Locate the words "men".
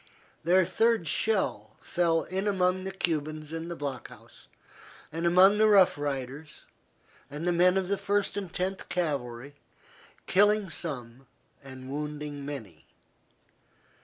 7.51-7.77